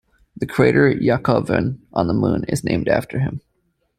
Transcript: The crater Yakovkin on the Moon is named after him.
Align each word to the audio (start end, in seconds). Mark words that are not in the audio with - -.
The 0.35 0.47
crater 0.47 0.91
Yakovkin 0.91 1.77
on 1.93 2.07
the 2.07 2.15
Moon 2.15 2.43
is 2.45 2.63
named 2.63 2.87
after 2.87 3.19
him. 3.19 3.39